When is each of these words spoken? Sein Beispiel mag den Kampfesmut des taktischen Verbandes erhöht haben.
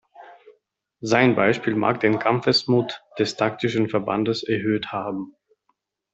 Sein 1.01 1.35
Beispiel 1.35 1.75
mag 1.75 1.99
den 1.99 2.17
Kampfesmut 2.17 3.03
des 3.19 3.35
taktischen 3.35 3.87
Verbandes 3.87 4.41
erhöht 4.41 4.91
haben. 4.91 5.35